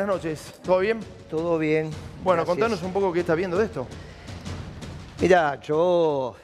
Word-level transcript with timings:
Buenas 0.00 0.14
noches, 0.14 0.54
¿todo 0.62 0.78
bien? 0.78 1.00
Todo 1.28 1.58
bien. 1.58 1.90
Bueno, 2.22 2.44
gracias. 2.44 2.46
contanos 2.46 2.82
un 2.84 2.92
poco 2.92 3.12
qué 3.12 3.18
estás 3.18 3.36
viendo 3.36 3.58
de 3.58 3.64
esto. 3.64 3.84
Mira, 5.20 5.60
yo, 5.60 6.36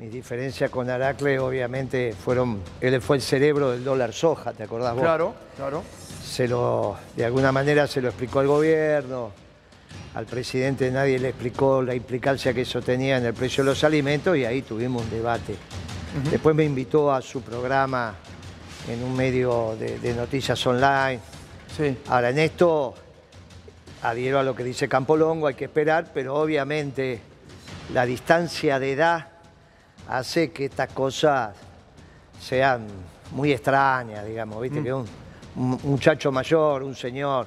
mis 0.00 0.12
diferencias 0.12 0.72
con 0.72 0.90
Aracle 0.90 1.38
obviamente 1.38 2.12
fueron, 2.14 2.60
él 2.80 3.00
fue 3.00 3.18
el 3.18 3.22
cerebro 3.22 3.70
del 3.70 3.84
dólar 3.84 4.12
soja, 4.12 4.52
¿te 4.54 4.64
acordás 4.64 4.92
vos? 4.92 5.02
Claro, 5.04 5.34
claro. 5.56 5.84
Se 6.24 6.48
lo, 6.48 6.96
de 7.14 7.24
alguna 7.24 7.52
manera 7.52 7.86
se 7.86 8.00
lo 8.00 8.08
explicó 8.08 8.40
al 8.40 8.48
gobierno, 8.48 9.30
al 10.16 10.26
presidente 10.26 10.90
nadie 10.90 11.20
le 11.20 11.28
explicó 11.28 11.80
la 11.80 11.94
implicancia 11.94 12.52
que 12.52 12.62
eso 12.62 12.82
tenía 12.82 13.18
en 13.18 13.24
el 13.24 13.34
precio 13.34 13.62
de 13.62 13.70
los 13.70 13.84
alimentos 13.84 14.36
y 14.36 14.44
ahí 14.44 14.62
tuvimos 14.62 15.04
un 15.04 15.10
debate. 15.10 15.54
Después 16.28 16.56
me 16.56 16.64
invitó 16.64 17.12
a 17.12 17.22
su 17.22 17.40
programa 17.40 18.16
en 18.90 19.00
un 19.04 19.14
medio 19.14 19.76
de, 19.78 20.00
de 20.00 20.12
noticias 20.12 20.66
online. 20.66 21.20
Sí. 21.76 21.96
Ahora, 22.08 22.30
en 22.30 22.38
esto 22.38 22.94
adhiero 24.02 24.38
a 24.38 24.42
lo 24.42 24.54
que 24.54 24.64
dice 24.64 24.88
Campolongo, 24.88 25.46
hay 25.46 25.54
que 25.54 25.64
esperar, 25.64 26.06
pero 26.12 26.34
obviamente 26.36 27.20
la 27.92 28.06
distancia 28.06 28.78
de 28.78 28.92
edad 28.92 29.28
hace 30.08 30.52
que 30.52 30.66
estas 30.66 30.92
cosas 30.92 31.56
sean 32.40 32.86
muy 33.32 33.52
extrañas, 33.52 34.24
digamos, 34.26 34.60
¿viste? 34.62 34.80
Mm. 34.80 34.84
Que 34.84 34.92
un, 34.92 35.06
un 35.56 35.80
muchacho 35.82 36.30
mayor, 36.30 36.82
un 36.82 36.94
señor, 36.94 37.46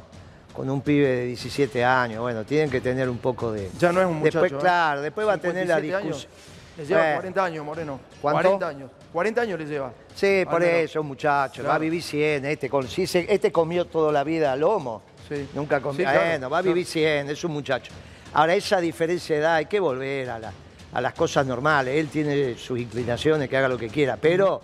con 0.57 0.69
un 0.69 0.81
pibe 0.81 1.07
de 1.07 1.25
17 1.25 1.85
años, 1.85 2.19
bueno, 2.19 2.43
tienen 2.43 2.69
que 2.71 2.81
tener 2.81 3.07
un 3.09 3.19
poco 3.19 3.51
de... 3.51 3.69
Ya 3.77 3.91
no 3.91 4.01
es 4.01 4.07
un 4.07 4.17
muchacho. 4.17 4.41
Después, 4.41 4.51
¿eh? 4.53 4.57
claro, 4.59 5.01
después 5.01 5.27
va 5.27 5.33
a 5.33 5.37
tener 5.37 5.67
la 5.67 5.75
57 5.75 5.95
años. 5.95 6.17
discusión. 6.17 6.57
Le 6.77 6.85
lleva 6.85 7.01
Bueno. 7.01 7.15
40 7.17 7.43
años, 7.43 7.65
Moreno. 7.65 7.99
¿Cuánto? 8.19 8.41
40 8.41 8.67
años. 8.67 8.91
40 9.13 9.41
años 9.41 9.59
le 9.59 9.65
lleva. 9.65 9.93
Sí, 10.15 10.43
por 10.49 10.59
menos. 10.61 10.75
eso, 10.81 11.01
un 11.01 11.07
muchacho, 11.07 11.63
va 11.63 11.75
a 11.75 11.79
vivir 11.79 12.01
100, 12.03 12.45
este, 12.45 12.69
con, 12.69 12.85
este 12.95 13.51
comió 13.51 13.85
toda 13.85 14.11
la 14.11 14.23
vida 14.23 14.55
lomo, 14.55 15.01
Sí. 15.27 15.47
nunca 15.53 15.79
comió, 15.81 16.07
Sí, 16.07 16.11
claro, 16.13 16.49
va 16.49 16.57
a 16.59 16.61
vivir 16.61 16.85
100, 16.85 17.29
es 17.29 17.43
un 17.43 17.51
muchacho. 17.51 17.91
Ahora, 18.33 18.55
esa 18.55 18.79
diferencia 18.79 19.35
de 19.35 19.41
edad, 19.41 19.55
hay 19.55 19.65
que 19.65 19.79
volver 19.79 20.29
a, 20.29 20.39
la- 20.39 20.53
a 20.93 21.01
las 21.01 21.13
cosas 21.13 21.45
normales, 21.45 21.95
él 21.95 22.07
tiene 22.07 22.55
sus 22.57 22.79
inclinaciones, 22.79 23.49
que 23.49 23.57
haga 23.57 23.67
lo 23.67 23.77
que 23.77 23.87
quiera, 23.89 24.17
pero 24.17 24.61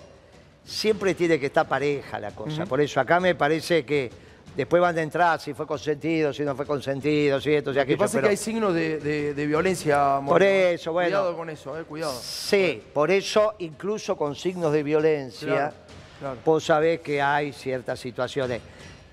siempre 0.64 1.14
tiene 1.16 1.40
que 1.40 1.48
estar 1.48 1.68
pareja 1.68 2.20
la 2.20 2.32
cosa, 2.32 2.66
por 2.66 2.80
eso 2.82 3.00
acá 3.00 3.20
me 3.20 3.36
parece 3.36 3.84
que 3.86 4.10
después 4.56 4.82
van 4.82 4.98
a 4.98 5.02
entrar 5.02 5.40
si 5.40 5.54
fue 5.54 5.66
consentido, 5.68 6.32
si 6.34 6.44
no 6.44 6.56
fue 6.56 6.66
consentido, 6.66 7.40
si 7.42 7.54
esto, 7.54 7.72
si 7.72 7.76
Lo 7.78 7.80
que 7.80 7.82
aquello, 7.94 7.98
pasa 7.98 8.18
es 8.20 8.24
que 8.24 8.30
hay 8.30 8.38
signos 8.38 8.74
de, 8.74 9.00
de- 9.00 9.34
de 9.34 9.46
violencia. 9.48 10.20
Por 10.26 10.42
eso, 10.44 10.92
bueno. 10.94 11.08
Cuidado 11.10 11.38
con 11.38 11.50
eso, 11.50 11.80
eh, 11.80 11.84
cuidado. 11.84 12.14
Sí, 12.22 12.82
por 12.94 13.12
eso, 13.12 13.56
incluso 13.60 14.16
con 14.16 14.36
signos 14.36 14.72
de 14.74 14.84
violencia, 14.84 15.48
Claro, 15.48 15.74
claro. 16.20 16.38
vos 16.46 16.64
sabés 16.64 17.00
que 17.02 17.22
hay 17.22 17.52
ciertas 17.54 18.00
situaciones. 18.00 18.62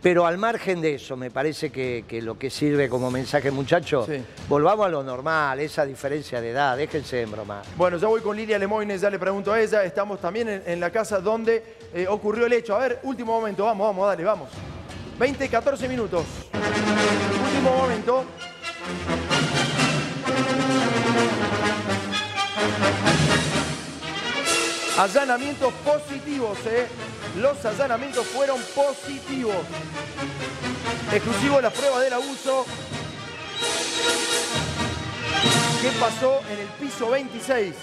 Pero 0.03 0.25
al 0.25 0.39
margen 0.39 0.81
de 0.81 0.95
eso, 0.95 1.15
me 1.15 1.31
parece 1.31 1.71
que, 1.71 2.07
que 2.09 2.23
lo 2.23 2.39
que 2.39 2.49
sirve 2.49 2.89
como 2.89 3.11
mensaje, 3.11 3.51
muchachos, 3.51 4.07
Sí. 4.07 4.23
volvamos 4.49 4.87
a 4.87 4.89
lo 4.89 5.03
normal, 5.03 5.61
esa 5.61 5.85
diferencia 5.85 6.41
de 6.41 6.53
edad, 6.53 6.75
déjense 6.79 7.21
en 7.21 7.31
broma. 7.31 7.61
Bueno, 7.77 7.99
ya 7.99 8.09
voy 8.09 8.23
con 8.23 8.35
Lilia 8.35 8.59
Lemoines, 8.59 9.03
ya 9.03 9.11
le 9.11 9.19
pregunto 9.19 9.53
a 9.53 9.61
ella. 9.61 9.85
Estamos 9.85 10.19
también 10.19 10.49
en, 10.49 10.63
en 10.65 10.81
la 10.81 10.89
casa 10.91 11.21
donde 11.21 11.63
eh, 11.93 12.07
ocurrió 12.09 12.47
el 12.47 12.53
hecho. 12.55 12.75
A 12.75 12.79
ver, 12.79 13.01
último 13.03 13.33
momento, 13.39 13.67
vamos, 13.67 13.89
vamos, 13.89 14.09
dale, 14.09 14.25
vamos. 14.25 14.49
20, 15.21 15.51
14 15.51 15.87
minutos. 15.87 16.25
Último 17.45 17.77
momento. 17.77 18.25
Allanamientos 24.97 25.75
positivos, 25.85 26.57
¿eh? 26.65 26.87
Los 27.37 27.63
allanamientos 27.67 28.27
fueron 28.29 28.59
positivos. 28.75 29.57
Exclusivo 31.13 31.57
de 31.57 31.63
las 31.63 31.75
pruebas 31.75 32.01
del 32.01 32.15
abuso. 32.15 32.65
¿Qué 35.83 35.91
pasó 36.01 36.41
en 36.51 36.61
el 36.61 36.69
piso 36.81 37.11
26? 37.11 37.75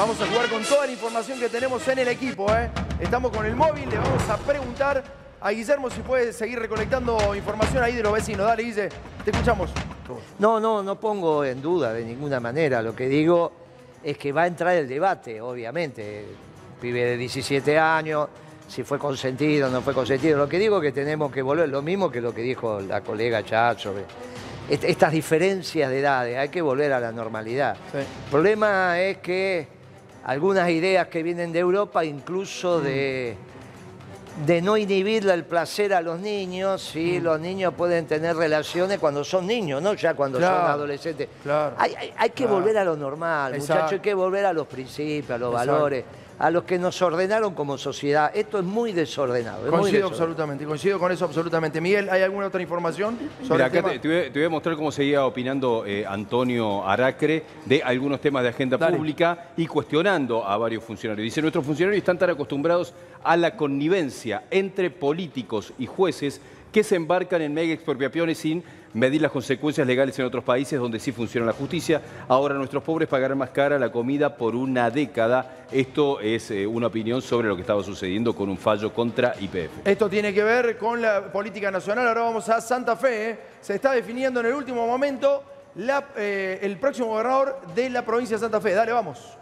Vamos 0.00 0.18
a 0.18 0.26
jugar 0.26 0.48
con 0.48 0.62
toda 0.62 0.86
la 0.86 0.92
información 0.92 1.38
que 1.38 1.50
tenemos 1.50 1.86
en 1.86 1.98
el 1.98 2.08
equipo. 2.08 2.50
¿eh? 2.56 2.70
Estamos 3.00 3.30
con 3.36 3.44
el 3.44 3.54
móvil, 3.54 3.86
le 3.90 3.98
vamos 3.98 4.26
a 4.30 4.38
preguntar 4.38 5.04
a 5.38 5.50
Guillermo 5.50 5.90
si 5.90 6.00
puede 6.00 6.32
seguir 6.32 6.58
recolectando 6.58 7.34
información 7.36 7.82
ahí 7.82 7.96
de 7.96 8.02
los 8.02 8.14
vecinos. 8.14 8.46
Dale, 8.46 8.62
Guille, 8.62 8.88
te 9.22 9.30
escuchamos. 9.30 9.70
No, 10.38 10.58
no, 10.58 10.82
no 10.82 10.98
pongo 10.98 11.44
en 11.44 11.60
duda 11.60 11.92
de 11.92 12.02
ninguna 12.06 12.40
manera. 12.40 12.80
Lo 12.80 12.96
que 12.96 13.08
digo 13.08 13.52
es 14.02 14.16
que 14.16 14.32
va 14.32 14.44
a 14.44 14.46
entrar 14.46 14.74
el 14.74 14.88
debate, 14.88 15.38
obviamente. 15.42 16.24
Pibe 16.80 17.04
de 17.04 17.16
17 17.18 17.78
años, 17.78 18.28
si 18.68 18.82
fue 18.84 18.98
consentido 18.98 19.68
o 19.68 19.70
no 19.70 19.82
fue 19.82 19.92
consentido. 19.92 20.38
Lo 20.38 20.48
que 20.48 20.58
digo 20.58 20.78
es 20.78 20.82
que 20.82 20.92
tenemos 20.92 21.30
que 21.30 21.42
volver, 21.42 21.68
lo 21.68 21.82
mismo 21.82 22.10
que 22.10 22.22
lo 22.22 22.34
que 22.34 22.40
dijo 22.40 22.80
la 22.80 23.02
colega 23.02 23.44
Chat 23.44 23.78
sobre 23.80 24.04
est- 24.70 24.84
estas 24.84 25.12
diferencias 25.12 25.90
de 25.90 25.98
edades, 26.00 26.38
hay 26.38 26.48
que 26.48 26.62
volver 26.62 26.90
a 26.94 27.00
la 27.00 27.12
normalidad. 27.12 27.76
Sí. 27.92 27.98
El 27.98 28.30
problema 28.30 28.98
es 28.98 29.18
que 29.18 29.68
algunas 30.24 30.68
ideas 30.70 31.08
que 31.08 31.22
vienen 31.22 31.52
de 31.52 31.58
Europa, 31.60 32.04
incluso 32.04 32.80
de, 32.80 33.36
de 34.46 34.62
no 34.62 34.76
inhibirle 34.76 35.32
el 35.34 35.44
placer 35.44 35.92
a 35.94 36.00
los 36.00 36.20
niños, 36.20 36.82
si 36.82 37.18
Mm. 37.18 37.24
los 37.24 37.40
niños 37.40 37.74
pueden 37.74 38.06
tener 38.06 38.36
relaciones 38.36 38.98
cuando 38.98 39.24
son 39.24 39.46
niños, 39.46 39.82
no 39.82 39.94
ya 39.94 40.14
cuando 40.14 40.38
Claro, 40.38 40.56
son 40.62 40.66
adolescentes. 40.70 41.28
claro. 41.42 41.74
Hay, 41.78 41.94
hay- 41.94 42.12
hay 42.16 42.30
que 42.30 42.44
Claro. 42.44 42.54
volver 42.54 42.78
a 42.78 42.84
lo 42.84 42.96
normal, 42.96 43.56
muchachos, 43.58 43.92
hay 43.92 44.00
que 44.00 44.14
volver 44.14 44.46
a 44.46 44.52
los 44.52 44.66
principios, 44.66 45.30
a 45.32 45.38
los 45.38 45.52
Exacto. 45.52 45.72
valores, 45.72 46.04
a 46.40 46.50
los 46.50 46.64
que 46.64 46.78
nos 46.78 47.00
ordenaron 47.02 47.52
como 47.52 47.76
sociedad. 47.76 48.32
Esto 48.34 48.58
es 48.58 48.64
muy 48.64 48.92
desordenado. 48.92 49.58
es 49.58 49.70
muy 49.70 49.80
Coincido 49.80 50.08
desordenado. 50.08 50.08
absolutamente, 50.08 50.64
coincido 50.64 50.98
con 50.98 51.12
eso 51.12 51.26
absolutamente. 51.26 51.82
Miguel, 51.82 52.08
¿hay 52.08 52.22
alguna 52.22 52.46
otra 52.46 52.62
información 52.62 53.18
sobre 53.42 53.42
Mira, 53.42 53.54
el 53.56 53.62
acá 53.62 53.72
tema? 53.72 53.90
te, 53.90 53.98
te 53.98 54.08
voy 54.08 54.16
a, 54.16 54.22
te 54.32 54.38
voy 54.38 54.46
a 54.46 54.48
mostrar 54.48 54.74
cómo 54.74 54.90
seguía 54.90 55.26
opinando 55.26 55.84
eh, 55.86 56.06
Antonio 56.06 56.82
Aracre 56.88 57.44
de 57.66 57.82
algunos 57.82 58.22
temas 58.22 58.42
de 58.42 58.48
agenda 58.48 58.78
Dale. 58.78 58.96
pública 58.96 59.50
y 59.54 59.66
cuestionando 59.66 60.42
a 60.42 60.56
varios 60.56 60.82
funcionarios. 60.82 61.24
Dice, 61.24 61.42
nuestros 61.42 61.62
funcionarios 61.62 61.98
están 62.00 62.18
tan 62.18 62.30
acostumbrados 62.30 62.94
a 63.22 63.36
la 63.36 63.54
connivencia 63.54 64.44
entre 64.50 64.88
políticos 64.90 65.74
y 65.78 65.84
jueces 65.84 66.40
que 66.72 66.84
se 66.84 66.96
embarcan 66.96 67.42
en 67.42 67.52
mega 67.52 67.72
expropiaciones 67.72 68.38
sin 68.38 68.62
medir 68.92 69.22
las 69.22 69.30
consecuencias 69.30 69.86
legales 69.86 70.18
en 70.18 70.24
otros 70.24 70.42
países 70.44 70.78
donde 70.78 70.98
sí 70.98 71.12
funciona 71.12 71.46
la 71.46 71.52
justicia. 71.52 72.00
Ahora 72.28 72.54
nuestros 72.54 72.82
pobres 72.82 73.08
pagarán 73.08 73.38
más 73.38 73.50
cara 73.50 73.78
la 73.78 73.92
comida 73.92 74.36
por 74.36 74.54
una 74.56 74.90
década. 74.90 75.66
Esto 75.70 76.20
es 76.20 76.50
eh, 76.50 76.66
una 76.66 76.88
opinión 76.88 77.22
sobre 77.22 77.48
lo 77.48 77.54
que 77.54 77.62
estaba 77.62 77.82
sucediendo 77.82 78.34
con 78.34 78.48
un 78.48 78.58
fallo 78.58 78.92
contra 78.92 79.34
IPF. 79.38 79.86
Esto 79.86 80.08
tiene 80.08 80.34
que 80.34 80.42
ver 80.42 80.76
con 80.76 81.00
la 81.00 81.30
política 81.30 81.70
nacional. 81.70 82.08
Ahora 82.08 82.22
vamos 82.22 82.48
a 82.48 82.60
Santa 82.60 82.96
Fe. 82.96 83.30
¿eh? 83.30 83.38
Se 83.60 83.74
está 83.74 83.92
definiendo 83.92 84.40
en 84.40 84.46
el 84.46 84.54
último 84.54 84.86
momento 84.86 85.44
la, 85.76 86.08
eh, 86.16 86.58
el 86.62 86.78
próximo 86.78 87.08
gobernador 87.08 87.60
de 87.74 87.90
la 87.90 88.04
provincia 88.04 88.36
de 88.36 88.40
Santa 88.40 88.60
Fe. 88.60 88.72
Dale, 88.72 88.92
vamos. 88.92 89.39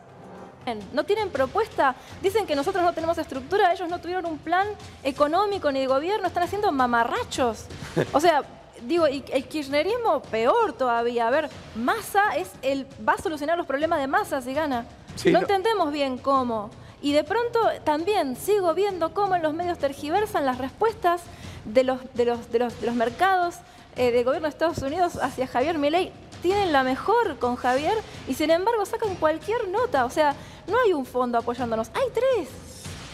No 0.92 1.04
tienen 1.04 1.30
propuesta, 1.30 1.94
dicen 2.22 2.46
que 2.46 2.56
nosotros 2.56 2.84
no 2.84 2.92
tenemos 2.92 3.18
estructura, 3.18 3.72
ellos 3.72 3.88
no 3.88 4.00
tuvieron 4.00 4.26
un 4.26 4.38
plan 4.38 4.66
económico 5.02 5.70
ni 5.72 5.80
de 5.80 5.86
gobierno, 5.86 6.26
están 6.26 6.42
haciendo 6.42 6.72
mamarrachos. 6.72 7.66
O 8.12 8.20
sea, 8.20 8.42
digo, 8.82 9.08
y 9.08 9.24
el 9.32 9.44
kirchnerismo 9.44 10.22
peor 10.22 10.72
todavía. 10.72 11.26
A 11.26 11.30
ver, 11.30 11.48
Massa 11.74 12.36
es 12.36 12.50
el, 12.62 12.86
va 13.06 13.14
a 13.14 13.18
solucionar 13.18 13.56
los 13.56 13.66
problemas 13.66 14.00
de 14.00 14.06
Massa 14.06 14.40
si 14.40 14.54
gana. 14.54 14.86
Sí, 15.16 15.32
no 15.32 15.40
no. 15.40 15.46
entendemos 15.46 15.92
bien 15.92 16.18
cómo. 16.18 16.70
Y 17.00 17.12
de 17.12 17.24
pronto 17.24 17.60
también 17.84 18.36
sigo 18.36 18.74
viendo 18.74 19.14
cómo 19.14 19.36
en 19.36 19.42
los 19.42 19.54
medios 19.54 19.78
tergiversan 19.78 20.44
las 20.44 20.58
respuestas 20.58 21.22
de 21.64 21.84
los, 21.84 22.00
de 22.14 22.24
los, 22.24 22.50
de 22.50 22.58
los, 22.58 22.80
de 22.80 22.86
los 22.86 22.96
mercados 22.96 23.56
eh, 23.96 24.10
del 24.10 24.24
gobierno 24.24 24.46
de 24.46 24.50
Estados 24.50 24.78
Unidos 24.78 25.16
hacia 25.16 25.46
Javier 25.46 25.78
Milei. 25.78 26.12
Tienen 26.42 26.72
la 26.72 26.82
mejor 26.82 27.38
con 27.38 27.56
Javier 27.56 27.94
y 28.28 28.34
sin 28.34 28.50
embargo 28.50 28.84
sacan 28.86 29.16
cualquier 29.16 29.68
nota. 29.68 30.04
O 30.04 30.10
sea, 30.10 30.34
no 30.68 30.76
hay 30.84 30.92
un 30.92 31.04
fondo 31.06 31.38
apoyándonos, 31.38 31.88
hay 31.94 32.08
tres. 32.12 32.48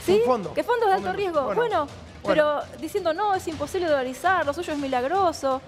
¿Sí? 0.04 0.18
Un 0.20 0.26
fondo. 0.26 0.54
¿Qué 0.54 0.62
fondos 0.62 0.88
de 0.88 0.94
alto 0.94 1.12
riesgo? 1.12 1.42
bueno, 1.54 1.54
Bueno, 1.56 1.86
pero 2.24 2.60
diciendo 2.80 3.12
no, 3.14 3.34
es 3.34 3.46
imposible 3.48 3.86
dolarizar, 3.88 4.44
lo 4.44 4.52
suyo 4.52 4.72
es 4.72 4.78
milagroso. 4.78 5.60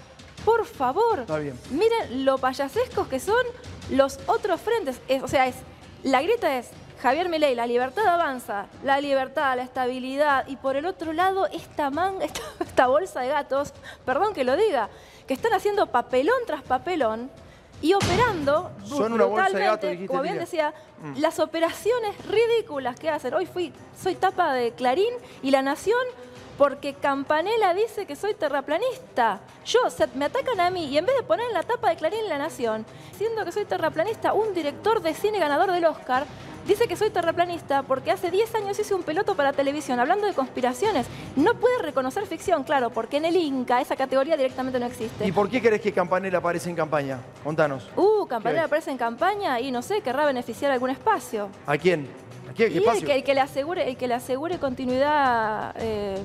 Por 0.45 0.65
favor, 0.67 1.21
Está 1.21 1.39
bien. 1.39 1.59
miren 1.71 2.25
lo 2.25 2.39
payasescos 2.39 3.09
que 3.09 3.19
son 3.19 3.45
los 3.91 4.19
otros 4.27 4.61
frentes. 4.61 5.01
Es- 5.09 5.23
o 5.23 5.29
sea, 5.29 5.47
es 5.47 5.57
la 6.03 6.23
grieta 6.23 6.57
es 6.59 6.69
Javier 7.03 7.29
Milei, 7.29 7.55
la 7.55 7.67
libertad 7.67 8.07
avanza, 8.07 8.67
la 8.85 9.01
libertad, 9.01 9.57
la 9.57 9.63
estabilidad, 9.63 10.47
y 10.49 10.57
por 10.57 10.77
el 10.77 10.87
otro 10.87 11.13
lado 11.13 11.47
esta 11.47 11.91
manga, 11.91 12.25
esta, 12.25 12.41
esta 12.61 12.87
bolsa 12.87 13.21
de 13.21 13.29
gatos, 13.29 13.73
perdón 14.05 14.35
que 14.35 14.45
lo 14.45 14.57
diga, 14.57 14.89
que 15.27 15.35
están 15.35 15.53
haciendo 15.53 15.87
papelón 15.89 16.37
tras 16.47 16.63
papelón 16.63 17.31
y 17.83 17.93
operando 17.95 18.71
Son 18.85 19.13
una 19.13 19.25
bolsa 19.27 19.45
de 19.47 19.53
brutalmente, 19.53 19.61
gatos, 19.65 19.91
dijiste, 19.91 20.07
como 20.09 20.23
bien 20.23 20.39
decía, 20.39 20.75
las 21.17 21.39
operaciones 21.39 22.15
ridículas 22.27 22.99
que 22.99 23.11
hacen. 23.11 23.35
Hoy 23.35 23.47
fui, 23.47 23.73
soy 24.01 24.15
tapa 24.15 24.53
de 24.55 24.73
Clarín 24.73 25.13
y 25.43 25.51
La 25.51 25.63
Nación 25.63 26.01
porque 26.59 26.95
Campanella 26.95 27.75
dice 27.75 28.07
que 28.07 28.17
soy 28.17 28.33
terraplanista. 28.35 29.41
Yo, 29.67 29.91
se- 29.91 30.07
me 30.15 30.25
atacan 30.25 30.59
a 30.61 30.71
mí 30.71 30.87
y 30.87 30.97
en 30.97 31.05
vez 31.05 31.15
de 31.17 31.23
poner 31.23 31.47
en 31.49 31.53
la 31.53 31.63
tapa 31.63 31.91
de 31.91 31.97
Clarín 31.97 32.27
La 32.31 32.39
Nación, 32.39 32.87
diciendo 33.13 33.45
que 33.45 33.53
soy 33.53 33.67
terraplanista, 33.67 34.33
un 34.33 34.55
director 34.55 35.03
de 35.03 35.13
cine 35.13 35.39
ganador 35.39 35.71
del 35.71 35.85
Oscar 35.85 36.25
Dice 36.67 36.89
que 36.89 36.97
soy 36.97 37.11
terraplanista 37.11 37.83
porque 37.85 38.11
hace 38.11 38.31
10 38.31 38.55
años 38.57 38.79
hice 38.79 38.93
un 38.93 39.05
peloto 39.05 39.37
para 39.37 39.53
televisión 39.53 40.01
hablando 40.01 40.27
de 40.27 40.33
conspiraciones. 40.33 41.07
No 41.37 41.55
puede 41.55 41.79
reconocer 41.81 42.27
ficción, 42.27 42.65
claro, 42.65 42.91
porque 42.91 43.19
en 43.19 43.25
el 43.25 43.37
Inca 43.37 43.81
esa 43.81 43.95
categoría 43.95 44.37
directamente 44.37 44.81
no 44.81 44.87
existe. 44.87 45.27
¿Y 45.27 45.31
por 45.33 45.49
qué 45.49 45.61
querés 45.63 45.81
que 45.81 45.93
Campanella 45.93 46.39
aparezca 46.39 46.69
en 46.69 46.75
campaña? 46.77 47.21
Contanos. 47.45 47.89
Uh, 47.95 48.25
¿Qué 48.25 48.31
Campanella 48.31 48.65
aparece 48.65 48.91
en 48.91 48.99
campaña 48.99 49.61
y 49.61 49.71
no 49.71 49.81
sé, 49.81 50.01
querrá 50.01 50.27
beneficiar 50.27 50.73
algún 50.73 50.91
espacio. 50.91 51.49
¿A 51.67 51.79
quién? 51.79 52.09
¿A 52.51 52.53
quién? 52.53 52.69
¿Qué 52.69 52.75
Y 52.75 52.79
el 52.79 52.83
espacio? 52.83 53.07
que, 53.07 53.15
el 53.15 53.23
que 53.25 53.35
le 53.35 53.41
asegure, 53.43 53.89
el 53.89 53.97
que 53.97 54.09
le 54.09 54.15
asegure 54.15 54.59
continuidad, 54.59 55.73
eh, 55.79 56.19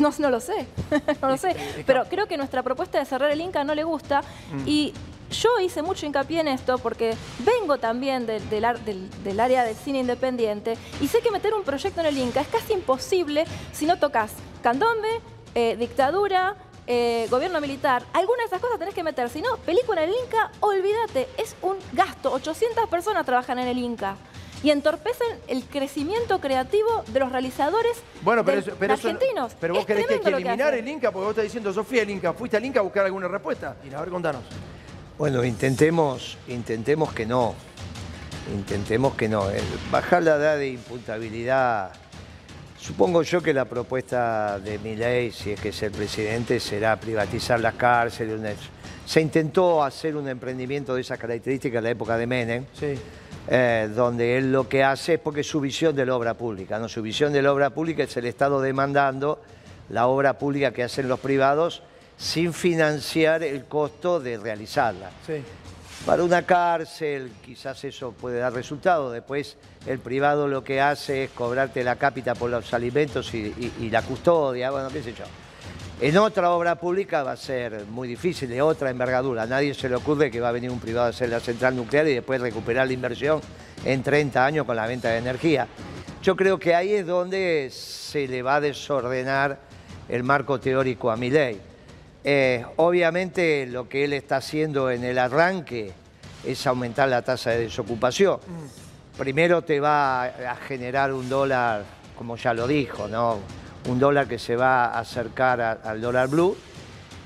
no, 0.00 0.10
no 0.18 0.30
lo 0.30 0.38
sé, 0.38 0.66
no 1.22 1.28
lo 1.30 1.36
sé. 1.36 1.56
Pero 1.84 2.04
creo 2.08 2.26
que 2.26 2.36
nuestra 2.36 2.62
propuesta 2.62 2.98
de 3.00 3.04
cerrar 3.06 3.30
el 3.32 3.40
Inca 3.40 3.64
no 3.64 3.74
le 3.74 3.82
gusta 3.82 4.22
Mm. 4.52 4.62
y 4.66 4.94
yo 5.30 5.60
hice 5.60 5.82
mucho 5.82 6.06
hincapié 6.06 6.40
en 6.40 6.48
esto 6.48 6.78
porque 6.78 7.14
vengo 7.40 7.78
también 7.78 8.26
de- 8.26 8.40
del, 8.40 8.64
ar- 8.64 8.80
del- 8.80 9.08
del 9.22 9.40
área 9.40 9.64
del 9.64 9.76
cine 9.76 10.00
independiente 10.00 10.76
y 11.00 11.06
sé 11.08 11.20
que 11.20 11.30
meter 11.30 11.54
un 11.54 11.62
proyecto 11.62 12.00
en 12.00 12.06
el 12.06 12.18
Inca 12.18 12.40
es 12.40 12.48
casi 12.48 12.72
imposible 12.72 13.44
si 13.72 13.86
no 13.86 13.98
tocas 13.98 14.32
candombe, 14.62 15.08
eh, 15.54 15.76
dictadura, 15.78 16.56
eh, 16.86 17.26
gobierno 17.30 17.60
militar. 17.60 18.02
Alguna 18.12 18.42
de 18.42 18.46
esas 18.46 18.60
cosas 18.60 18.78
tenés 18.78 18.94
que 18.94 19.02
meter. 19.04 19.28
Si 19.30 19.40
no, 19.40 19.56
película 19.58 20.02
en 20.02 20.10
el 20.10 20.16
Inca, 20.24 20.50
olvídate, 20.60 21.28
es 21.38 21.54
un 21.62 21.76
gasto. 21.92 22.32
800 22.32 22.88
personas 22.88 23.24
trabajan 23.24 23.58
en 23.60 23.68
el 23.68 23.78
Inca. 23.78 24.16
Y 24.62 24.70
entorpecen 24.70 25.38
el 25.48 25.64
crecimiento 25.64 26.38
creativo 26.40 27.02
de 27.06 27.20
los 27.20 27.32
realizadores 27.32 28.02
Bueno, 28.20 28.44
pero, 28.44 28.58
eso, 28.60 28.72
pero 28.78 28.92
eso 28.94 29.08
argentinos. 29.08 29.52
pero 29.58 29.72
vos 29.72 29.80
Es 29.82 29.86
querés 29.86 30.06
que, 30.06 30.30
lo 30.30 30.36
eliminar 30.36 30.74
el 30.74 30.86
Inca 30.86 31.10
porque 31.10 31.24
vos 31.24 31.30
estás 31.30 31.44
diciendo, 31.44 31.72
Sofía, 31.72 32.02
el 32.02 32.10
Inca. 32.10 32.32
¿Fuiste 32.34 32.56
al 32.58 32.64
Inca 32.66 32.80
a 32.80 32.82
buscar 32.82 33.06
alguna 33.06 33.26
respuesta? 33.28 33.76
Y 33.88 33.94
a 33.94 34.00
ver, 34.00 34.10
contanos. 34.10 34.42
Bueno, 35.20 35.44
intentemos, 35.44 36.38
intentemos 36.48 37.12
que 37.12 37.26
no. 37.26 37.54
Intentemos 38.54 39.12
que 39.16 39.28
no. 39.28 39.44
Bajar 39.92 40.22
la 40.22 40.36
edad 40.36 40.56
de 40.56 40.68
imputabilidad. 40.68 41.90
Supongo 42.80 43.20
yo 43.22 43.42
que 43.42 43.52
la 43.52 43.66
propuesta 43.66 44.58
de 44.58 44.78
mi 44.78 44.96
ley, 44.96 45.30
si 45.30 45.50
es 45.50 45.60
que 45.60 45.68
es 45.68 45.82
el 45.82 45.90
presidente, 45.92 46.58
será 46.58 46.98
privatizar 46.98 47.60
las 47.60 47.74
cárceles. 47.74 48.38
una- 48.40 48.52
Se 49.04 49.20
intentó 49.20 49.84
hacer 49.84 50.16
un 50.16 50.26
emprendimiento 50.26 50.94
de 50.94 51.02
esas 51.02 51.18
características 51.18 51.76
en 51.80 51.84
la 51.84 51.90
época 51.90 52.16
de 52.16 52.26
Menem, 52.26 52.64
Sí. 52.72 52.94
eh, 53.46 53.90
donde 53.94 54.38
él 54.38 54.50
lo 54.50 54.70
que 54.70 54.82
hace 54.84 55.14
es 55.14 55.20
porque 55.20 55.42
es 55.42 55.46
su 55.46 55.60
visión 55.60 55.94
de 55.94 56.06
la 56.06 56.16
obra 56.16 56.32
pública. 56.32 56.78
¿no? 56.78 56.88
Su 56.88 57.02
visión 57.02 57.30
de 57.34 57.42
la 57.42 57.52
obra 57.52 57.68
pública 57.68 58.04
es 58.04 58.16
el 58.16 58.24
Estado 58.24 58.62
demandando 58.62 59.42
la 59.90 60.06
obra 60.06 60.38
pública 60.38 60.72
que 60.72 60.82
hacen 60.82 61.08
los 61.08 61.20
privados 61.20 61.82
sin 62.20 62.52
financiar 62.52 63.42
el 63.42 63.64
costo 63.64 64.20
de 64.20 64.36
realizarla. 64.36 65.10
Sí. 65.26 65.42
Para 66.04 66.22
una 66.22 66.42
cárcel 66.42 67.32
quizás 67.44 67.82
eso 67.84 68.12
puede 68.12 68.38
dar 68.38 68.52
resultado. 68.52 69.10
Después 69.10 69.56
el 69.86 69.98
privado 69.98 70.46
lo 70.46 70.62
que 70.62 70.80
hace 70.80 71.24
es 71.24 71.30
cobrarte 71.30 71.82
la 71.82 71.96
cápita 71.96 72.34
por 72.34 72.50
los 72.50 72.72
alimentos 72.74 73.32
y, 73.34 73.38
y- 73.58 73.72
y 73.86 73.90
la 73.90 74.02
custodia, 74.02 74.70
bueno, 74.70 74.88
qué 74.90 75.02
sé 75.02 75.12
yo. 75.14 75.24
En 76.00 76.16
otra 76.18 76.50
obra 76.52 76.76
pública 76.76 77.22
va 77.22 77.32
a 77.32 77.36
ser 77.36 77.84
muy 77.90 78.08
difícil, 78.08 78.48
de 78.48 78.62
otra 78.62 78.88
envergadura. 78.90 79.42
A 79.42 79.46
nadie 79.46 79.74
se 79.74 79.88
le 79.88 79.96
ocurre 79.96 80.30
que 80.30 80.40
va 80.40 80.48
a 80.48 80.52
venir 80.52 80.70
un 80.70 80.80
privado 80.80 81.06
a 81.06 81.10
hacer 81.10 81.28
la 81.28 81.40
central 81.40 81.76
nuclear 81.76 82.06
y 82.08 82.14
después 82.14 82.40
recuperar 82.40 82.86
la 82.86 82.92
inversión 82.94 83.40
en 83.84 84.02
30 84.02 84.44
años 84.44 84.64
con 84.66 84.76
la 84.76 84.86
venta 84.86 85.08
de 85.10 85.18
energía. 85.18 85.66
Yo 86.22 86.36
creo 86.36 86.58
que 86.58 86.74
ahí 86.74 86.92
es 86.92 87.06
donde 87.06 87.68
se 87.72 88.26
le 88.28 88.40
va 88.42 88.56
a 88.56 88.60
desordenar 88.62 89.58
el 90.08 90.22
marco 90.22 90.58
teórico 90.58 91.10
a 91.10 91.16
mi 91.16 91.30
ley. 91.30 91.60
Eh, 92.22 92.64
obviamente 92.76 93.66
lo 93.66 93.88
que 93.88 94.04
él 94.04 94.12
está 94.12 94.36
haciendo 94.36 94.90
en 94.90 95.04
el 95.04 95.18
arranque 95.18 95.92
es 96.44 96.66
aumentar 96.66 97.08
la 97.08 97.22
tasa 97.22 97.50
de 97.50 97.60
desocupación. 97.60 98.38
Primero 99.16 99.62
te 99.62 99.80
va 99.80 100.24
a 100.24 100.56
generar 100.66 101.12
un 101.12 101.28
dólar, 101.28 101.84
como 102.16 102.36
ya 102.36 102.52
lo 102.54 102.66
dijo, 102.66 103.08
¿no? 103.08 103.38
un 103.88 103.98
dólar 103.98 104.28
que 104.28 104.38
se 104.38 104.56
va 104.56 104.86
a 104.86 104.98
acercar 105.00 105.60
a- 105.60 105.72
al 105.84 106.00
dólar 106.02 106.28
blue. 106.28 106.54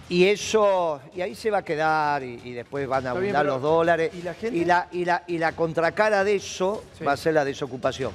Y 0.08 0.26
eso, 0.26 1.00
y 1.17 1.20
ahí 1.23 1.35
se 1.35 1.50
va 1.50 1.58
a 1.58 1.64
quedar 1.64 2.23
y, 2.23 2.40
y 2.44 2.52
después 2.52 2.87
van 2.87 3.06
a 3.06 3.11
abundar 3.11 3.44
los 3.44 3.61
dólares. 3.61 4.12
¿y 4.14 4.23
la 4.23 4.35
gente? 4.35 4.56
y 4.56 4.64
la, 4.64 4.87
y 4.93 5.05
la- 5.05 5.25
y 5.26 5.38
la 5.38 5.52
contracara 5.52 6.23
de 6.23 6.37
eso 6.37 6.85
Sí. 6.97 7.05
va 7.05 7.12
a 7.12 7.17
ser 7.17 7.35
la 7.35 7.44
desocupación. 7.44 8.12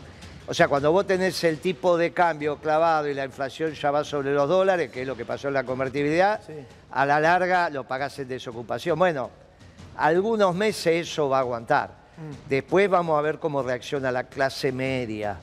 O 0.50 0.54
sea, 0.54 0.68
cuando 0.68 0.92
vos 0.92 1.06
tenés 1.06 1.44
el 1.44 1.60
tipo 1.60 1.96
de 1.96 2.12
cambio 2.12 2.58
clavado 2.58 3.08
y 3.08 3.14
la 3.14 3.24
inflación 3.24 3.74
ya 3.74 3.92
va 3.92 4.04
sobre 4.04 4.34
los 4.34 4.50
dólares, 4.50 4.90
que 4.90 5.02
es 5.04 5.08
lo 5.08 5.16
que 5.16 5.24
pasó 5.24 5.48
en 5.48 5.54
la 5.54 5.64
convertibilidad, 5.64 6.42
Sí. 6.46 6.54
a 6.92 7.06
la 7.06 7.20
larga 7.20 7.70
lo 7.70 7.84
pagás 7.84 8.18
en 8.18 8.28
desocupación. 8.30 8.98
Bueno, 8.98 9.30
algunos 9.96 10.56
meses 10.56 11.08
eso 11.08 11.30
va 11.30 11.38
a 11.38 11.42
aguantar. 11.42 11.92
Mm. 12.18 12.50
Después 12.50 12.90
vamos 12.90 13.18
a 13.20 13.22
ver 13.22 13.38
cómo 13.38 13.62
reacciona 13.62 14.12
la 14.12 14.24
clase 14.24 14.72
media, 14.72 15.38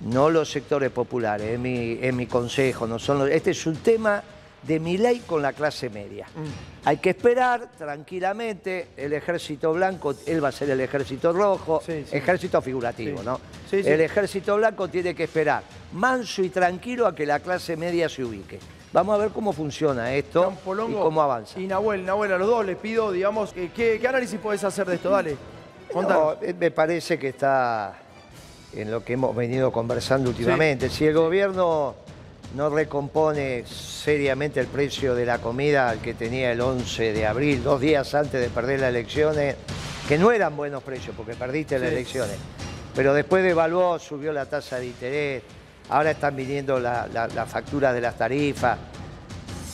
no 0.00 0.30
los 0.30 0.50
sectores 0.50 0.90
populares, 0.92 1.46
es 1.50 1.58
mi, 1.58 1.98
es 2.00 2.14
mi 2.14 2.26
consejo. 2.26 2.86
No 2.86 2.98
son 2.98 3.18
los- 3.18 3.28
este 3.30 3.50
es 3.50 3.66
un 3.66 3.76
tema 3.76 4.22
de 4.62 4.80
mi 4.80 4.98
ley 4.98 5.20
con 5.26 5.40
la 5.42 5.52
clase 5.52 5.88
media. 5.88 6.26
Mm. 6.34 6.86
Hay 6.88 6.96
que 6.98 7.10
esperar 7.10 7.68
tranquilamente, 7.78 8.88
el 8.96 9.12
ejército 9.12 9.72
blanco, 9.72 10.14
él 10.26 10.42
va 10.42 10.48
a 10.48 10.52
ser 10.52 10.70
el 10.70 10.80
ejército 10.80 11.32
rojo, 11.32 11.80
Sí, 11.84 12.04
sí. 12.08 12.16
ejército 12.16 12.60
figurativo, 12.62 13.18
Sí. 13.20 13.24
¿no? 13.24 13.40
El 13.72 14.00
ejército 14.00 14.56
blanco 14.56 14.88
tiene 14.88 15.14
que 15.14 15.24
esperar 15.24 15.62
manso 15.92 16.42
y 16.42 16.48
tranquilo 16.48 17.06
a 17.06 17.14
que 17.14 17.26
la 17.26 17.40
clase 17.40 17.76
media 17.76 18.08
se 18.08 18.24
ubique. 18.24 18.58
Vamos 18.92 19.14
a 19.14 19.18
ver 19.18 19.30
cómo 19.30 19.52
funciona 19.52 20.14
esto 20.14 20.52
y 20.64 20.92
cómo 20.94 21.20
avanza. 21.20 21.60
Y 21.60 21.66
Nahuel, 21.66 22.04
Nahuel, 22.06 22.32
a 22.32 22.38
los 22.38 22.48
dos 22.48 22.64
les 22.64 22.76
pido, 22.76 23.12
digamos, 23.12 23.52
¿qué, 23.52 23.70
qué 24.00 24.08
análisis 24.08 24.40
podés 24.40 24.64
hacer 24.64 24.86
de 24.86 24.94
esto? 24.94 25.10
Dale. 25.10 25.36
No, 25.94 26.36
eh, 26.42 26.54
me 26.58 26.70
parece 26.70 27.18
que 27.18 27.28
está 27.28 27.98
en 28.74 28.90
lo 28.90 29.04
que 29.04 29.14
hemos 29.14 29.34
venido 29.36 29.70
conversando 29.72 30.30
últimamente. 30.30 30.88
Si 30.88 31.04
el 31.06 31.14
gobierno 31.14 31.94
no 32.54 32.70
recompone 32.70 33.64
seriamente 33.66 34.60
el 34.60 34.66
precio 34.66 35.14
de 35.14 35.26
la 35.26 35.38
comida 35.38 35.90
al 35.90 35.98
que 36.00 36.14
tenía 36.14 36.50
el 36.52 36.60
11 36.60 37.12
de 37.12 37.26
abril, 37.26 37.62
dos 37.62 37.80
días 37.80 38.14
antes 38.14 38.40
de 38.40 38.48
perder 38.48 38.80
las 38.80 38.88
elecciones, 38.90 39.56
que 40.08 40.16
no 40.18 40.32
eran 40.32 40.56
buenos 40.56 40.82
precios 40.82 41.14
porque 41.16 41.34
perdiste 41.34 41.78
las 41.78 41.88
Sí. 41.90 41.94
elecciones, 41.94 42.36
pero 42.94 43.12
después 43.12 43.44
devaluó, 43.44 43.98
subió 43.98 44.32
la 44.32 44.46
tasa 44.46 44.78
de 44.78 44.86
interés, 44.86 45.42
ahora 45.90 46.12
están 46.12 46.34
viniendo 46.36 46.80
la, 46.80 47.06
la, 47.12 47.28
la 47.28 47.44
factura 47.46 47.92
de 47.92 48.00
las 48.00 48.16
tarifas. 48.16 48.78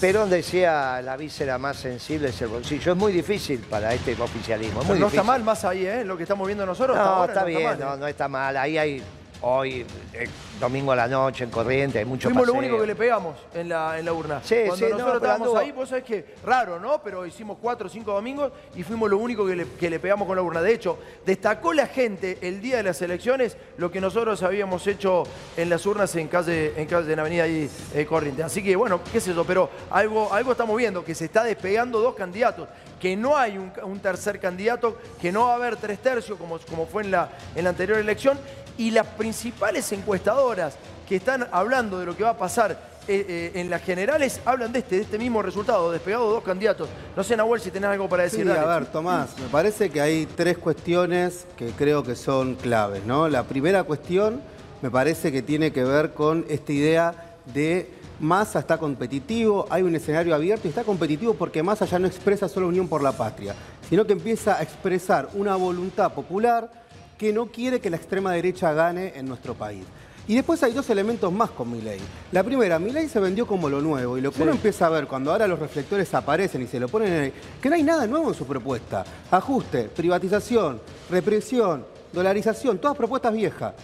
Perón 0.01 0.29
decía, 0.29 1.01
la 1.03 1.17
víscera 1.17 1.57
más 1.57 1.77
sensible 1.79 2.29
es 2.29 2.43
el 2.43 2.49
bolsillo. 2.49 2.93
Es 2.93 2.99
muy 2.99 3.13
difícil 3.13 3.61
para 3.61 3.95
este 3.95 4.13
oficialismo. 4.21 4.83
Es 4.83 4.89
muy 4.89 4.99
no 4.99 5.07
está 5.07 5.23
mal 5.23 5.43
más 5.45 5.65
ahí, 5.65 5.87
¿eh? 5.87 6.05
Lo 6.05 6.17
que 6.17 6.25
estamos 6.25 6.47
viendo 6.47 6.67
nosotros. 6.67 6.97
hasta 6.99 7.09
No, 7.09 7.15
ahora 7.17 7.33
está 7.33 7.41
no 7.43 7.47
bien, 7.47 7.63
mal, 7.63 7.79
no, 7.81 7.95
¿eh? 7.95 7.99
no 8.01 8.07
está 8.09 8.29
mal. 8.29 8.57
Ahí 8.57 8.77
hay, 8.77 9.03
hoy, 9.45 9.85
eh, 10.15 10.27
domingo 10.59 10.93
a 10.93 10.97
la 10.97 11.07
noche, 11.07 11.45
en 11.45 11.51
corriente, 11.51 11.99
hay 11.99 12.05
mucho 12.05 12.29
Fuimos 12.29 12.47
lo 12.47 12.55
único 12.55 12.81
que 12.81 12.87
le 12.87 12.95
pegamos 12.97 13.37
en 13.55 13.69
la, 13.69 13.99
en 13.99 14.05
la 14.05 14.13
urna. 14.13 14.41
Sí, 14.43 14.57
Cuando 14.67 14.77
sí, 14.77 14.93
nosotros 14.93 15.17
estábamos 15.17 15.49
anduvo. 15.49 15.59
ahí, 15.59 15.73
vos 15.73 15.89
sabés 15.89 16.05
que 16.05 16.25
raro, 16.45 16.81
¿no? 16.81 17.03
Pero 17.03 17.27
hicimos 17.27 17.59
cuatro 17.61 17.87
o 17.87 17.91
cinco 17.91 18.13
domingos 18.13 18.53
y 18.75 18.83
fuimos 18.83 19.11
lo 19.11 19.19
único 19.19 19.47
que 19.47 19.57
le, 19.57 19.67
que 19.79 19.91
le 19.91 20.01
pegamos 20.01 20.27
con 20.27 20.37
la 20.37 20.43
urna. 20.43 20.63
De 20.63 20.73
hecho, 20.73 20.99
destacó 21.27 21.73
la 21.75 21.87
gente 21.87 22.39
el 22.41 22.63
día 22.63 22.79
de 22.79 22.85
las 22.85 23.03
elecciones 23.03 23.57
lo 23.77 23.91
que 23.91 24.01
nosotros 24.01 24.43
habíamos 24.43 24.87
hecho 24.87 25.25
en 25.57 25.69
las 25.69 25.85
urnas 25.85 26.15
en 26.17 26.29
calle, 26.29 26.73
en 26.77 26.87
calle 26.87 27.13
en 27.13 27.19
Avenida 27.21 27.45
ahí, 27.45 27.69
eh, 27.95 28.07
Corrientes. 28.07 28.47
Así 28.47 28.63
que, 28.63 28.75
bueno, 28.77 29.01
qué 29.13 29.21
sé 29.21 29.35
yo, 29.35 29.45
pero 29.45 29.69
algo, 29.91 30.33
algo 30.33 30.53
estamos 30.53 30.77
viendo, 30.77 31.05
que 31.05 31.15
se 31.15 31.27
está 31.27 31.45
despegando 31.45 32.01
dos 32.01 32.15
candidatos, 32.15 32.69
que 33.01 33.17
no 33.17 33.37
hay 33.37 33.59
un, 33.59 33.73
un 33.83 34.01
tercer 34.01 34.41
candidato, 34.41 34.99
que 35.21 35.31
no 35.31 35.47
va 35.47 35.53
a 35.53 35.57
haber 35.57 35.77
tres 35.77 35.99
tercios 36.01 36.39
como, 36.39 36.59
como 36.59 36.87
fue 36.87 37.03
en 37.03 37.11
la, 37.11 37.31
en 37.55 37.65
la 37.65 37.71
anterior 37.71 37.99
elección, 37.99 38.39
y 38.77 38.91
las 38.91 39.07
principales 39.07 39.91
encuestadoras 39.93 40.77
que 41.09 41.17
están 41.17 41.47
hablando 41.53 41.99
de 41.99 42.07
lo 42.07 42.17
que 42.17 42.25
va 42.25 42.31
a 42.31 42.39
pasar 42.39 42.95
eh, 43.07 43.27
eh, 43.29 43.61
en 43.61 43.69
las 43.69 43.83
generales 43.83 44.41
hablan 44.47 44.73
de 44.73 44.79
este, 44.79 44.97
de 44.97 45.03
este 45.03 45.19
mismo 45.19 45.43
resultado, 45.43 45.93
despegado 45.93 46.31
dos 46.31 46.43
candidatos. 46.43 46.89
No 47.15 47.23
sé, 47.23 47.37
Nahuel, 47.37 47.61
si 47.61 47.71
tenés 47.71 47.91
algo 47.91 48.09
para 48.09 48.23
decir. 48.23 48.47
Sí, 48.47 48.51
a 48.51 48.65
ver, 48.65 48.87
Tomás, 48.87 49.39
me 49.39 49.47
parece 49.49 49.91
que 49.91 50.01
hay 50.01 50.25
tres 50.25 50.57
cuestiones 50.57 51.47
que 51.57 51.71
creo 51.73 52.03
que 52.03 52.17
son 52.17 52.55
claves, 52.55 53.05
¿no? 53.05 53.29
La 53.29 53.43
primera 53.43 53.85
cuestión 53.85 54.41
me 54.81 54.91
parece 54.91 55.31
que 55.31 55.43
tiene 55.43 55.71
que 55.71 55.85
ver 55.85 56.15
con 56.15 56.47
esta 56.49 56.73
idea 56.73 57.37
de 57.53 57.91
Massa 58.21 58.61
está 58.61 58.79
competitivo, 58.79 59.67
hay 59.71 59.83
un 59.83 59.95
escenario 59.95 60.35
abierto 60.35 60.67
y 60.67 60.71
está 60.71 60.85
competitivo 60.85 61.35
porque 61.35 61.63
Massa 61.63 61.85
ya 61.85 61.99
no 61.99 62.07
expresa 62.07 62.49
solo 62.49 62.69
unión 62.69 62.89
por 62.89 63.03
la 63.03 63.13
patria, 63.13 63.55
sino 63.89 64.07
que 64.07 64.13
empieza 64.13 64.59
a 64.59 64.63
expresar 64.63 65.29
una 65.35 65.57
voluntad 65.57 66.13
popular 66.13 66.71
que 67.19 67.33
no 67.33 67.47
quiere 67.47 67.81
que 67.81 67.91
la 67.91 67.97
extrema 67.97 68.33
derecha 68.33 68.73
gane 68.73 69.13
en 69.17 69.27
nuestro 69.27 69.55
país. 69.55 69.85
Y 70.27 70.35
después 70.35 70.63
hay 70.63 70.73
dos 70.73 70.89
elementos 70.89 71.31
más 71.31 71.51
con 71.51 71.71
Milei. 71.71 72.01
La 72.33 72.43
primera, 72.43 72.79
Milei 72.79 73.09
se 73.09 73.21
vendió 73.21 73.47
como 73.47 73.69
lo 73.69 73.83
nuevo 73.83 74.17
y 74.17 74.23
lo 74.23 74.33
que 74.33 74.43
uno 74.43 74.53
empieza 74.53 74.87
a 74.87 74.91
ver 74.91 75.07
cuando 75.07 75.31
ahora 75.31 75.47
los 75.47 75.59
reflectores 75.59 76.15
aparecen 76.15 76.63
y 76.63 76.67
se 76.67 76.81
lo 76.81 76.89
ponen 76.89 77.13
en 77.13 77.25
el, 77.25 77.33
que 77.61 77.69
no 77.69 77.75
hay 77.75 77.83
nada 77.83 78.07
nuevo 78.07 78.29
en 78.29 78.35
su 78.35 78.47
propuesta. 78.47 79.05
Ajuste, 79.31 79.85
privatización, 79.85 80.81
represión, 81.11 81.85
dolarización, 82.11 82.79
todas 82.79 82.97
propuestas 82.97 83.35
viejas. 83.35 83.75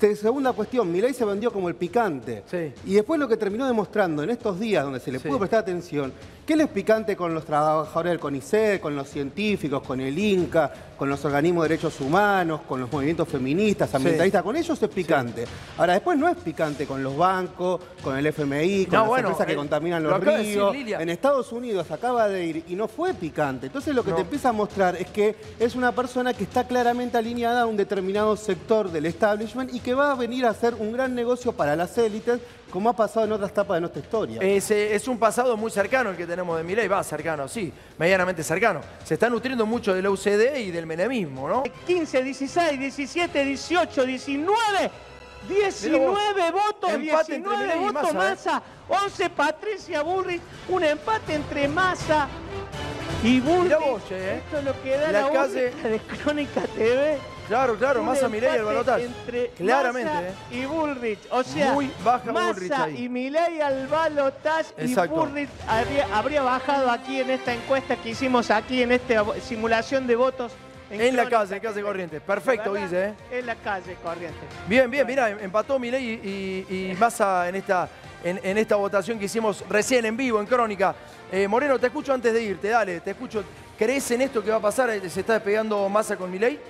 Te- 0.00 0.16
Segunda 0.16 0.52
cuestión, 0.54 0.90
Milei 0.90 1.12
se 1.12 1.24
vendió 1.26 1.52
como 1.52 1.68
el 1.68 1.74
picante. 1.74 2.42
Sí. 2.50 2.72
Y 2.86 2.94
después 2.94 3.20
lo 3.20 3.28
que 3.28 3.36
terminó 3.36 3.66
demostrando 3.66 4.22
en 4.22 4.30
estos 4.30 4.58
días 4.58 4.82
donde 4.82 4.98
se 4.98 5.12
le 5.12 5.18
Sí. 5.18 5.28
pudo 5.28 5.38
prestar 5.38 5.60
atención, 5.60 6.10
¿Qué 6.50 6.56
les 6.56 6.66
es 6.66 6.72
picante 6.72 7.14
con 7.14 7.32
los 7.32 7.44
trabajadores 7.44 8.10
del 8.10 8.18
CONICET, 8.18 8.80
con 8.80 8.96
los 8.96 9.08
científicos, 9.08 9.84
con 9.86 10.00
el 10.00 10.18
INCA, 10.18 10.72
con 10.98 11.08
los 11.08 11.24
organismos 11.24 11.62
de 11.62 11.68
derechos 11.68 12.00
humanos, 12.00 12.62
con 12.68 12.80
los 12.80 12.90
movimientos 12.90 13.28
feministas, 13.28 13.94
ambientalistas? 13.94 14.42
Con 14.42 14.56
ellos 14.56 14.82
es 14.82 14.88
picante. 14.88 15.44
Ahora, 15.78 15.92
después 15.92 16.18
no 16.18 16.28
es 16.28 16.36
picante 16.38 16.86
con 16.86 17.04
los 17.04 17.16
bancos, 17.16 17.80
con 18.02 18.18
el 18.18 18.26
FMI, 18.26 18.86
con 18.86 18.98
las 18.98 19.18
empresas 19.20 19.46
que 19.46 19.54
contaminan 19.54 20.02
los 20.02 20.20
ríos. 20.20 20.74
en 20.74 21.08
Estados 21.10 21.52
Unidos 21.52 21.88
acaba 21.92 22.26
de 22.26 22.44
ir 22.44 22.64
y 22.66 22.74
no 22.74 22.88
fue 22.88 23.14
picante. 23.14 23.66
Entonces 23.66 23.94
lo 23.94 24.02
que 24.02 24.10
te 24.10 24.22
empieza 24.22 24.48
a 24.48 24.52
mostrar 24.52 24.96
es 24.96 25.06
que 25.06 25.36
es 25.60 25.76
una 25.76 25.92
persona 25.92 26.34
que 26.34 26.42
está 26.42 26.64
claramente 26.64 27.16
alineada 27.16 27.62
a 27.62 27.66
un 27.66 27.76
determinado 27.76 28.36
sector 28.36 28.90
del 28.90 29.06
establishment 29.06 29.72
y 29.72 29.78
que 29.78 29.94
va 29.94 30.10
a 30.10 30.14
venir 30.16 30.46
a 30.46 30.50
hacer 30.50 30.74
un 30.74 30.90
gran 30.90 31.14
negocio 31.14 31.52
para 31.52 31.76
las 31.76 31.96
élites 31.96 32.40
como 32.70 32.88
ha 32.88 32.92
pasado 32.94 33.26
en 33.26 33.32
otras 33.32 33.50
etapas 33.50 33.76
de 33.76 33.80
nuestra 33.80 34.00
historia. 34.00 34.40
Es, 34.40 34.70
eh, 34.70 34.94
es 34.94 35.06
un 35.08 35.18
pasado 35.18 35.56
muy 35.56 35.70
cercano 35.70 36.10
el 36.10 36.16
que 36.16 36.26
tenemos 36.26 36.56
de 36.56 36.64
Milei, 36.64 36.88
va 36.88 37.02
cercano, 37.02 37.48
sí, 37.48 37.72
medianamente 37.98 38.42
cercano. 38.42 38.80
Se 39.04 39.14
está 39.14 39.28
nutriendo 39.28 39.66
mucho 39.66 39.94
de 39.94 40.02
la 40.02 40.10
UCD 40.10 40.56
y 40.58 40.70
del 40.70 40.86
menemismo, 40.86 41.48
¿no? 41.48 41.62
15, 41.86 42.22
16, 42.22 42.78
17, 42.78 43.44
18, 43.44 44.06
19, 44.06 44.90
19 45.48 46.50
votos, 46.52 46.98
19 46.98 47.78
votos 47.78 48.14
Massa, 48.14 48.62
11 48.88 49.30
Patricia 49.30 50.02
Burrich, 50.02 50.42
un 50.68 50.84
empate 50.84 51.34
entre 51.34 51.68
Massa 51.68 52.28
y 53.22 53.40
Burrich. 53.40 53.72
¿eh? 54.10 54.42
Esto 54.44 54.58
es 54.58 54.64
lo 54.64 54.82
que 54.82 54.96
da 54.96 55.12
la, 55.12 55.22
la 55.22 55.32
calle... 55.32 55.70
de 55.70 55.98
Crónica 56.22 56.60
TV. 56.62 57.18
Claro, 57.50 57.76
claro, 57.76 58.04
Massa, 58.04 58.28
Milei 58.28 58.58
el 58.58 58.62
balotaje. 58.62 59.06
Entre 59.06 59.48
Claramente. 59.56 60.08
Massa 60.08 60.28
eh. 60.28 60.34
y 60.52 60.66
Bullrich. 60.66 61.18
O 61.32 61.42
sea, 61.42 61.72
Muy 61.72 61.90
baja 62.04 62.30
Massa 62.30 62.88
y 62.88 63.08
Milei 63.08 63.60
al 63.60 63.88
balotaje 63.88 64.72
y 64.78 64.94
Bullrich 64.94 65.48
habría, 65.66 66.42
bajado 66.42 66.88
aquí 66.88 67.20
en 67.20 67.30
esta 67.30 67.52
encuesta 67.52 67.96
que 67.96 68.10
hicimos 68.10 68.52
aquí 68.52 68.84
en 68.84 68.92
esta 68.92 69.24
simulación 69.40 70.06
de 70.06 70.14
votos. 70.14 70.52
En, 70.90 71.16
la 71.16 71.28
calle, 71.28 71.56
en 71.56 71.60
calle 71.60 71.82
Corrientes. 71.82 72.20
Perfecto, 72.20 72.72
dice. 72.72 73.08
¿eh? 73.08 73.14
En 73.32 73.46
la 73.46 73.56
calle 73.56 73.96
Corrientes. 74.00 74.42
Bien, 74.68 74.88
bien, 74.88 75.04
mira, 75.04 75.30
empató 75.30 75.76
Milei 75.76 76.04
y, 76.04 76.92
y, 76.92 76.94
Massa 76.94 77.48
en 77.48 77.56
esta, 77.56 77.88
en, 78.22 78.58
esta 78.58 78.76
votación 78.76 79.18
que 79.18 79.24
hicimos 79.24 79.64
recién 79.68 80.04
en 80.04 80.16
vivo, 80.16 80.38
en 80.38 80.46
Crónica. 80.46 80.94
Eh, 81.32 81.48
Moreno, 81.48 81.80
te 81.80 81.88
escucho 81.88 82.12
antes 82.12 82.32
de 82.32 82.44
irte, 82.44 82.68
dale, 82.68 83.00
te 83.00 83.10
escucho. 83.10 83.42
¿Crees 83.76 84.10
en 84.10 84.20
esto 84.20 84.44
que 84.44 84.50
va 84.50 84.58
a 84.58 84.60
pasar? 84.60 84.90
¿Se 85.08 85.20
está 85.20 85.32
despegando 85.32 85.88
Massa 85.88 86.16
con 86.16 86.30
Milei? 86.30 86.60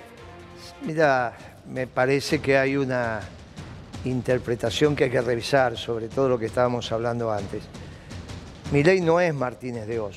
Mira, 0.83 1.35
me 1.71 1.87
parece 1.87 2.41
que 2.41 2.57
hay 2.57 2.75
una 2.75 3.21
interpretación 4.07 4.97
que 4.97 5.05
hay 5.05 5.11
que 5.11 5.21
revisar 5.21 5.77
sobre 5.77 6.09
todo 6.09 6.31
lo 6.31 6.39
que 6.39 6.47
estábamos 6.47 6.91
hablando 6.91 7.31
antes. 7.31 7.63
Mi 8.73 8.83
ley 8.83 9.03
no 9.03 9.21
es 9.21 9.35
Martínez 9.35 9.87
de 9.87 10.01
Oz. 10.01 10.17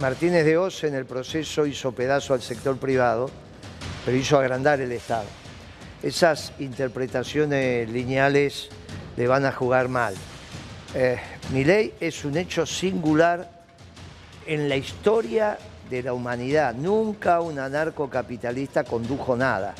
Martínez 0.00 0.44
de 0.44 0.58
Oz 0.58 0.82
en 0.82 0.96
el 0.96 1.04
proceso 1.06 1.64
hizo 1.64 1.92
pedazo 1.92 2.34
al 2.34 2.42
sector 2.42 2.76
privado, 2.76 3.30
pero 4.04 4.16
hizo 4.16 4.36
agrandar 4.36 4.80
el 4.80 4.90
Estado. 4.90 5.26
Esas 6.02 6.52
interpretaciones 6.58 7.88
lineales 7.88 8.68
le 9.16 9.28
van 9.28 9.44
a 9.44 9.52
jugar 9.52 9.88
mal. 9.88 10.14
Eh, 10.94 11.18
mi 11.52 11.62
ley 11.62 11.94
es 12.00 12.24
un 12.24 12.36
hecho 12.36 12.66
singular 12.66 13.48
en 14.44 14.68
la 14.68 14.76
historia 14.76 15.56
de 15.92 16.02
la 16.02 16.14
humanidad. 16.14 16.74
Nunca 16.74 17.40
un 17.40 17.58
anarcocapitalista 17.58 18.82
condujo 18.82 19.36
nada. 19.36 19.74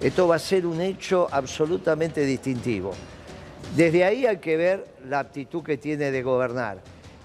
Esto 0.00 0.26
va 0.26 0.34
a 0.34 0.40
ser 0.40 0.66
un 0.66 0.80
hecho 0.80 1.28
absolutamente 1.30 2.22
distintivo. 2.26 2.92
Desde 3.76 4.04
ahí 4.04 4.26
hay 4.26 4.38
que 4.38 4.56
ver 4.56 4.84
la 5.08 5.20
actitud 5.20 5.62
que 5.62 5.78
tiene 5.78 6.10
de 6.10 6.22
gobernar 6.22 6.78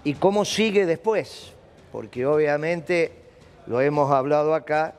y 0.03 0.13
cómo 0.13 0.46
sigue 0.46 0.86
después, 0.86 1.51
porque 1.91 2.27
obviamente, 2.27 3.12
lo 3.65 3.82
hemos 3.82 4.12
hablado 4.12 4.53
acá, 4.53 4.94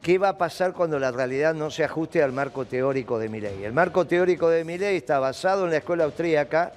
¿qué 0.00 0.16
va 0.16 0.30
a 0.30 0.38
pasar 0.38 0.72
cuando 0.72 0.98
la 0.98 1.10
realidad 1.10 1.52
no 1.52 1.70
se 1.70 1.84
ajuste 1.84 2.22
al 2.22 2.32
marco 2.32 2.64
teórico 2.64 3.18
de 3.18 3.28
Milei? 3.28 3.62
El 3.62 3.74
marco 3.74 4.06
teórico 4.06 4.48
de 4.48 4.64
Milei 4.64 4.96
está 4.96 5.18
basado 5.18 5.66
en 5.66 5.72
la 5.72 5.76
escuela 5.76 6.04
austríaca, 6.04 6.72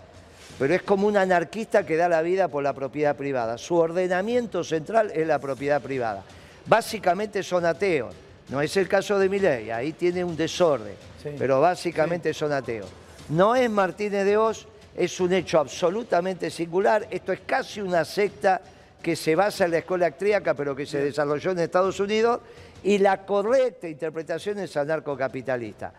pero 0.59 0.75
es 0.75 0.83
como 0.83 1.07
un 1.07 1.17
anarquista 1.17 1.85
que 1.85 1.95
da 1.95 2.07
la 2.07 2.21
vida 2.21 2.47
por 2.47 2.63
la 2.63 2.73
propiedad 2.73 3.15
privada. 3.15 3.57
Su 3.57 3.75
ordenamiento 3.75 4.63
central 4.63 5.11
es 5.13 5.25
la 5.27 5.39
propiedad 5.39 5.81
privada. 5.81 6.23
Básicamente 6.65 7.43
son 7.43 7.65
ateos. 7.65 8.13
No 8.49 8.61
es 8.61 8.75
el 8.77 8.87
caso 8.87 9.17
de 9.17 9.29
Milei, 9.29 9.71
ahí 9.71 9.93
tiene 9.93 10.23
un 10.23 10.35
desorden, 10.35 10.95
pero 11.37 11.61
básicamente 11.61 12.33
son 12.33 12.51
ateos. 12.51 12.89
No 13.29 13.55
es 13.55 13.69
Martínez 13.69 14.25
de 14.25 14.37
Oz, 14.37 14.67
es 14.95 15.19
un 15.19 15.33
hecho 15.33 15.59
absolutamente 15.59 16.49
singular. 16.49 17.07
Esto 17.09 17.31
es 17.31 17.39
casi 17.45 17.81
una 17.81 18.03
secta 18.03 18.61
que 19.01 19.15
se 19.15 19.35
basa 19.35 19.65
en 19.65 19.71
la 19.71 19.77
escuela 19.79 20.07
austríaca, 20.07 20.53
pero 20.53 20.75
que 20.75 20.85
se 20.85 20.99
desarrolló 20.99 21.51
en 21.51 21.59
Estados 21.59 21.99
Unidos, 21.99 22.41
y 22.83 22.97
la 22.97 23.25
correcta 23.25 23.87
interpretación 23.87 24.59
es 24.59 24.75
anarcocapitalista. 24.75 25.93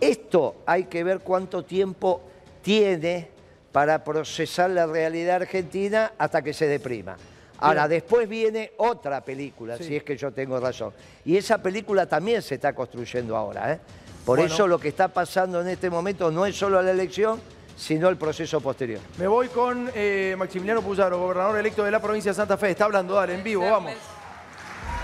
Esto 0.00 0.62
hay 0.66 0.84
que 0.84 1.02
ver 1.02 1.20
cuánto 1.20 1.64
tiempo 1.64 2.22
tiene 2.62 3.37
para 3.72 4.02
procesar 4.02 4.70
la 4.70 4.86
realidad 4.86 5.36
argentina 5.36 6.12
hasta 6.18 6.42
que 6.42 6.52
se 6.52 6.66
deprima. 6.66 7.16
Ahora, 7.60 7.88
después 7.88 8.28
viene 8.28 8.72
otra 8.76 9.20
película, 9.24 9.76
si 9.78 9.96
es 9.96 10.04
que 10.04 10.16
yo 10.16 10.30
tengo 10.30 10.60
razón. 10.60 10.92
Y 11.24 11.36
esa 11.36 11.58
película 11.58 12.06
también 12.06 12.40
se 12.40 12.54
está 12.54 12.72
construyendo 12.72 13.36
ahora. 13.36 13.72
¿eh? 13.72 13.80
Por 14.24 14.38
eso 14.38 14.66
lo 14.68 14.78
que 14.78 14.88
está 14.88 15.08
pasando 15.08 15.60
en 15.60 15.68
este 15.68 15.90
momento 15.90 16.30
no 16.30 16.46
es 16.46 16.56
solo 16.56 16.80
la 16.80 16.92
elección, 16.92 17.40
sino 17.76 18.08
el 18.08 18.16
proceso 18.16 18.60
posterior. 18.60 19.00
Me 19.18 19.26
voy 19.26 19.48
con 19.48 19.90
eh, 19.94 20.34
Maximiliano 20.38 20.82
Puyaro, 20.82 21.18
gobernador 21.18 21.58
electo 21.58 21.84
de 21.84 21.90
la 21.90 22.00
provincia 22.00 22.30
de 22.30 22.36
Santa 22.36 22.56
Fe. 22.56 22.70
Está 22.70 22.84
hablando, 22.84 23.14
dale, 23.14 23.34
en 23.34 23.42
vivo, 23.42 23.68
vamos. 23.68 23.94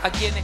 ¿A 0.02 0.10
quién 0.10 0.34